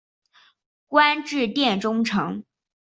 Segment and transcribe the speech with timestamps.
[0.87, 2.43] 官至殿中丞。